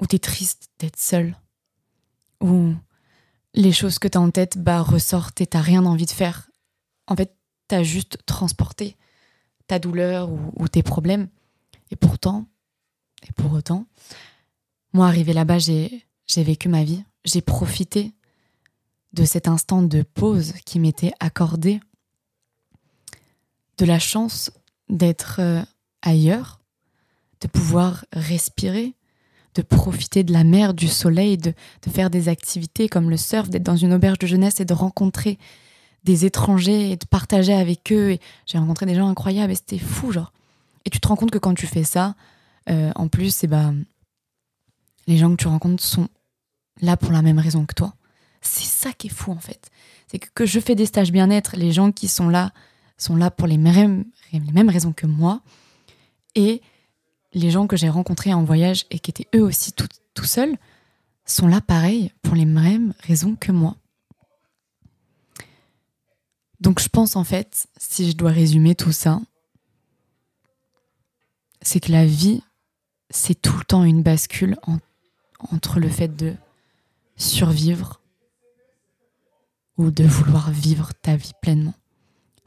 où 0.00 0.06
tu 0.06 0.16
es 0.16 0.18
triste 0.20 0.70
d'être 0.78 0.98
seule, 0.98 1.36
où 2.40 2.72
les 3.54 3.72
choses 3.72 3.98
que 3.98 4.06
tu 4.06 4.16
as 4.16 4.20
en 4.20 4.30
tête 4.30 4.56
bah, 4.58 4.80
ressortent 4.80 5.40
et 5.40 5.46
tu 5.48 5.56
rien 5.56 5.84
envie 5.84 6.06
de 6.06 6.12
faire. 6.12 6.48
En 7.08 7.16
fait, 7.16 7.34
tu 7.68 7.74
as 7.74 7.82
juste 7.82 8.18
transporté 8.26 8.96
ta 9.70 9.78
douleur 9.78 10.28
ou, 10.56 10.66
tes 10.66 10.82
problèmes. 10.82 11.28
Et 11.92 11.96
pourtant, 11.96 12.46
et 13.28 13.32
pour 13.32 13.52
autant, 13.52 13.86
moi, 14.92 15.06
arrivé 15.06 15.32
là-bas, 15.32 15.58
j'ai 15.58 16.02
vécu 16.36 16.68
ma 16.68 16.82
vie. 16.82 17.04
J'ai 17.24 17.40
profité 17.40 18.12
de 19.12 19.24
cet 19.24 19.46
instant 19.46 19.82
de 19.82 20.02
pause 20.02 20.54
qui 20.64 20.80
m'était 20.80 21.12
accordé 21.20 21.78
de 23.78 23.84
la 23.84 24.00
chance 24.00 24.50
d'être 24.88 25.36
euh, 25.38 25.62
ailleurs, 26.02 26.60
de 27.40 27.46
pouvoir 27.46 28.04
respirer, 28.12 28.96
de 29.54 29.62
profiter 29.62 30.24
de 30.24 30.32
la 30.32 30.42
mer, 30.42 30.74
du 30.74 30.88
soleil, 30.88 31.38
de, 31.38 31.54
faire 31.88 32.10
des 32.10 32.28
activités 32.28 32.88
comme 32.88 33.08
le 33.08 33.16
surf, 33.16 33.48
d'être 33.48 33.62
dans 33.62 33.76
une 33.76 33.94
auberge 33.94 34.18
de 34.18 34.26
jeunesse 34.26 34.58
et 34.58 34.64
de 34.64 34.74
rencontrer 34.74 35.38
des 36.04 36.24
étrangers 36.24 36.92
et 36.92 36.96
de 36.96 37.04
partager 37.06 37.52
avec 37.52 37.92
eux. 37.92 38.18
J'ai 38.46 38.58
rencontré 38.58 38.86
des 38.86 38.94
gens 38.94 39.08
incroyables 39.08 39.52
et 39.52 39.56
c'était 39.56 39.78
fou, 39.78 40.12
genre. 40.12 40.32
Et 40.84 40.90
tu 40.90 41.00
te 41.00 41.08
rends 41.08 41.16
compte 41.16 41.30
que 41.30 41.38
quand 41.38 41.54
tu 41.54 41.66
fais 41.66 41.84
ça, 41.84 42.14
euh, 42.68 42.90
en 42.94 43.08
plus, 43.08 43.44
eh 43.44 43.46
ben, 43.46 43.84
les 45.06 45.18
gens 45.18 45.30
que 45.30 45.36
tu 45.36 45.48
rencontres 45.48 45.82
sont 45.82 46.08
là 46.80 46.96
pour 46.96 47.12
la 47.12 47.22
même 47.22 47.38
raison 47.38 47.66
que 47.66 47.74
toi. 47.74 47.94
C'est 48.40 48.64
ça 48.64 48.92
qui 48.92 49.08
est 49.08 49.10
fou 49.10 49.32
en 49.32 49.38
fait. 49.38 49.70
C'est 50.06 50.18
que, 50.18 50.28
que 50.34 50.46
je 50.46 50.60
fais 50.60 50.74
des 50.74 50.86
stages 50.86 51.12
bien-être, 51.12 51.56
les 51.56 51.72
gens 51.72 51.92
qui 51.92 52.08
sont 52.08 52.28
là 52.28 52.52
sont 52.96 53.16
là 53.16 53.30
pour 53.30 53.46
les 53.46 53.58
mêmes, 53.58 54.04
les 54.32 54.40
mêmes 54.40 54.68
raisons 54.68 54.92
que 54.92 55.06
moi. 55.06 55.40
Et 56.34 56.62
les 57.32 57.50
gens 57.50 57.66
que 57.66 57.76
j'ai 57.76 57.88
rencontrés 57.88 58.32
en 58.32 58.44
voyage 58.44 58.86
et 58.90 58.98
qui 58.98 59.10
étaient 59.10 59.28
eux 59.34 59.42
aussi 59.42 59.72
tout, 59.72 59.88
tout 60.14 60.24
seuls 60.24 60.56
sont 61.24 61.46
là 61.46 61.60
pareil 61.60 62.12
pour 62.22 62.34
les 62.34 62.44
mêmes 62.44 62.94
raisons 63.00 63.36
que 63.36 63.52
moi. 63.52 63.76
Donc 66.60 66.80
je 66.80 66.88
pense 66.88 67.16
en 67.16 67.24
fait, 67.24 67.68
si 67.76 68.10
je 68.10 68.16
dois 68.16 68.30
résumer 68.30 68.74
tout 68.74 68.92
ça, 68.92 69.20
c'est 71.62 71.80
que 71.80 71.92
la 71.92 72.06
vie, 72.06 72.42
c'est 73.10 73.40
tout 73.40 73.56
le 73.56 73.64
temps 73.64 73.84
une 73.84 74.02
bascule 74.02 74.56
entre 75.38 75.80
le 75.80 75.88
fait 75.88 76.14
de 76.14 76.34
survivre 77.16 78.00
ou 79.76 79.90
de 79.90 80.04
vouloir 80.04 80.50
vivre 80.50 80.92
ta 81.02 81.16
vie 81.16 81.32
pleinement 81.40 81.74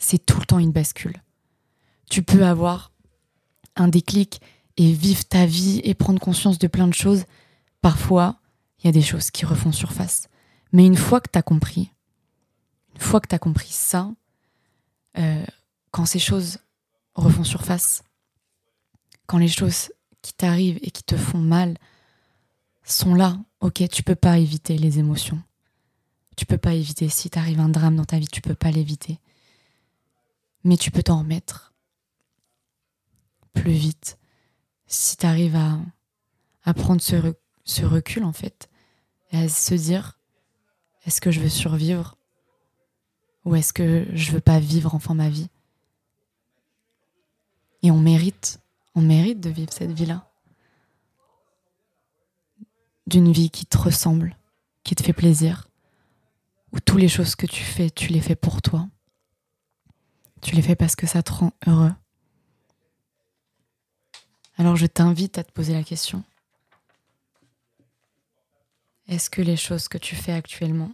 c'est 0.04 0.24
tout 0.24 0.40
le 0.40 0.46
temps 0.46 0.60
une 0.60 0.72
bascule. 0.72 1.22
Tu 2.10 2.22
peux 2.24 2.46
avoir 2.46 2.92
un 3.76 3.88
déclic 3.88 4.42
et 4.78 4.92
vivre 4.92 5.24
ta 5.24 5.46
vie 5.46 5.82
et 5.84 5.94
prendre 5.94 6.20
conscience 6.20 6.60
de 6.60 6.68
plein 6.68 6.88
de 6.88 6.94
choses, 6.94 7.24
parfois, 7.82 8.36
il 8.80 8.88
y 8.88 8.90
a 8.90 8.92
des 8.92 9.02
choses 9.02 9.32
qui 9.32 9.46
refont 9.46 9.72
surface. 9.72 10.28
Mais 10.74 10.86
une 10.86 10.98
fois 10.98 11.22
que 11.22 11.30
tu 11.32 11.40
as 11.40 11.44
compris, 11.44 11.92
une 12.94 13.02
fois 13.02 13.20
que 13.22 13.28
tu 13.28 13.36
as 13.36 13.40
compris 13.40 13.72
ça, 13.72 14.12
euh, 15.18 15.46
quand 15.92 16.06
ces 16.06 16.20
choses 16.20 16.60
refont 17.16 17.44
surface, 17.44 18.04
quand 19.28 19.38
les 19.38 19.48
choses 19.48 19.92
qui 20.22 20.34
t'arrivent 20.34 20.80
et 20.82 20.92
qui 20.92 21.04
te 21.04 21.16
font 21.16 21.40
mal 21.40 21.78
sont 22.84 23.16
là, 23.16 23.38
ok, 23.62 23.88
tu 23.90 24.04
peux 24.04 24.16
pas 24.16 24.38
éviter 24.38 24.78
les 24.78 25.00
émotions. 25.00 25.42
Tu 26.36 26.46
peux 26.46 26.58
pas 26.58 26.74
éviter. 26.74 27.10
Si 27.10 27.30
t'arrive 27.30 27.60
un 27.60 27.70
drame 27.70 27.96
dans 27.96 28.06
ta 28.06 28.18
vie, 28.18 28.28
tu 28.28 28.42
peux 28.42 28.56
pas 28.56 28.72
l'éviter. 28.72 29.20
Mais 30.64 30.78
tu 30.78 30.92
peux 30.92 31.04
t'en 31.04 31.20
remettre 31.20 31.74
plus 33.54 33.74
vite. 33.74 34.18
Si 34.88 35.16
t'arrives 35.16 35.56
à, 35.56 35.80
à 36.64 36.74
prendre 36.74 37.02
ce, 37.02 37.36
ce 37.66 37.86
recul, 37.86 38.24
en 38.24 38.34
fait, 38.34 38.70
et 39.32 39.38
à 39.38 39.50
se 39.50 39.74
dire, 39.76 40.20
est-ce 41.06 41.22
que 41.22 41.32
je 41.32 41.40
veux 41.40 41.50
survivre 41.50 42.18
ou 43.46 43.56
est-ce 43.56 43.74
que 43.74 44.06
je 44.14 44.32
veux 44.32 44.42
pas 44.42 44.60
vivre 44.60 44.96
enfin 44.96 45.14
ma 45.14 45.30
vie? 45.30 45.50
Et 47.82 47.92
on 47.92 48.00
mérite, 48.00 48.60
on 48.96 49.02
mérite 49.02 49.42
de 49.42 49.50
vivre 49.50 49.74
cette 49.74 49.92
vie-là. 49.92 50.30
D'une 53.08 53.32
vie 53.32 53.50
qui 53.50 53.66
te 53.66 53.78
ressemble, 53.78 54.38
qui 54.84 54.96
te 54.96 55.04
fait 55.04 55.14
plaisir, 55.14 55.68
où 56.72 56.80
toutes 56.80 57.02
les 57.02 57.10
choses 57.10 57.36
que 57.36 57.46
tu 57.46 57.64
fais, 57.64 57.90
tu 57.90 58.08
les 58.08 58.22
fais 58.22 58.36
pour 58.36 58.62
toi. 58.62 58.88
Tu 60.42 60.56
les 60.56 60.62
fais 60.62 60.76
parce 60.76 60.96
que 60.96 61.08
ça 61.08 61.22
te 61.22 61.32
rend 61.32 61.52
heureux. 61.68 61.94
Alors 64.58 64.76
je 64.76 64.86
t'invite 64.86 65.38
à 65.38 65.44
te 65.44 65.52
poser 65.52 65.74
la 65.74 65.84
question. 65.84 66.24
Est-ce 69.08 69.30
que 69.30 69.42
les 69.42 69.58
choses 69.58 69.88
que 69.90 69.98
tu 69.98 70.16
fais 70.16 70.32
actuellement 70.32 70.94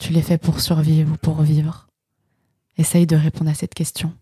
tu 0.00 0.12
les 0.12 0.22
fais 0.22 0.38
pour 0.38 0.60
survivre 0.60 1.12
ou 1.12 1.16
pour 1.18 1.42
vivre 1.42 1.86
Essaye 2.78 3.06
de 3.06 3.16
répondre 3.16 3.50
à 3.50 3.54
cette 3.54 3.74
question. 3.74 4.16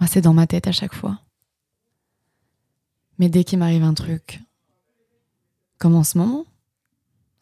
Moi, 0.00 0.08
c'est 0.08 0.22
dans 0.22 0.32
ma 0.32 0.46
tête 0.46 0.66
à 0.66 0.72
chaque 0.72 0.94
fois. 0.94 1.20
Mais 3.18 3.28
dès 3.28 3.44
qu'il 3.44 3.58
m'arrive 3.58 3.82
un 3.82 3.92
truc, 3.92 4.40
comme 5.78 5.94
en 5.94 6.02
ce 6.02 6.16
moment, 6.16 6.46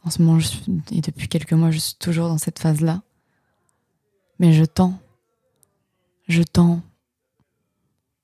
en 0.02 0.10
ce 0.10 0.20
moment, 0.20 0.40
et 0.90 1.00
depuis 1.00 1.28
quelques 1.28 1.52
mois, 1.52 1.70
je 1.70 1.78
suis 1.78 1.94
toujours 1.94 2.26
dans 2.26 2.38
cette 2.38 2.58
phase-là, 2.58 3.02
mais 4.40 4.52
je 4.52 4.64
tends, 4.64 4.98
je 6.26 6.42
tends 6.42 6.82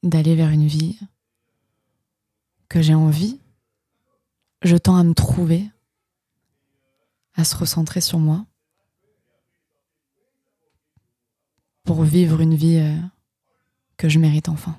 d'aller 0.03 0.35
vers 0.35 0.51
une 0.51 0.67
vie 0.67 0.99
que 2.69 2.83
j'ai 2.83 2.95
envie 2.95 3.39
je 4.67 4.77
tends 4.77 4.97
à 4.97 5.05
me 5.05 5.15
trouver, 5.15 5.71
à 7.35 7.45
se 7.45 7.57
recentrer 7.57 8.01
sur 8.01 8.19
moi, 8.19 8.45
pour 11.85 12.03
vivre 12.03 12.41
une 12.41 12.55
vie 12.55 12.79
euh, 12.79 12.97
que 13.97 14.09
je 14.09 14.19
mérite 14.19 14.49
enfin. 14.49 14.77